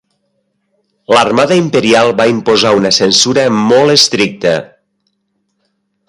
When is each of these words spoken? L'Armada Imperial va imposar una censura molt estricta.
L'Armada 1.15 1.57
Imperial 1.59 2.09
va 2.21 2.25
imposar 2.33 2.71
una 2.81 2.91
censura 2.99 3.43
molt 3.61 3.95
estricta. 3.97 4.55